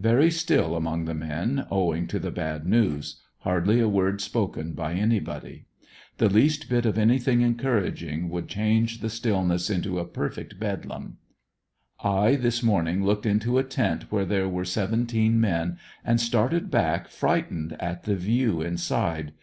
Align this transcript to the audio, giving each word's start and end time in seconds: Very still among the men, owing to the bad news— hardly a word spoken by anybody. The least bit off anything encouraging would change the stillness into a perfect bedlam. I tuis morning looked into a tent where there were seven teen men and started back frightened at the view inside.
Very 0.00 0.30
still 0.30 0.76
among 0.76 1.04
the 1.04 1.12
men, 1.14 1.66
owing 1.70 2.06
to 2.06 2.18
the 2.18 2.30
bad 2.30 2.64
news— 2.66 3.20
hardly 3.44 3.80
a 3.80 3.86
word 3.86 4.22
spoken 4.22 4.72
by 4.72 4.94
anybody. 4.94 5.66
The 6.16 6.30
least 6.30 6.70
bit 6.70 6.86
off 6.86 6.96
anything 6.96 7.42
encouraging 7.42 8.30
would 8.30 8.48
change 8.48 9.02
the 9.02 9.10
stillness 9.10 9.68
into 9.68 9.98
a 9.98 10.06
perfect 10.06 10.58
bedlam. 10.58 11.18
I 12.02 12.34
tuis 12.40 12.62
morning 12.64 13.04
looked 13.04 13.26
into 13.26 13.58
a 13.58 13.62
tent 13.62 14.10
where 14.10 14.24
there 14.24 14.48
were 14.48 14.64
seven 14.64 15.04
teen 15.04 15.38
men 15.38 15.76
and 16.02 16.18
started 16.18 16.70
back 16.70 17.06
frightened 17.08 17.76
at 17.78 18.04
the 18.04 18.16
view 18.16 18.62
inside. 18.62 19.34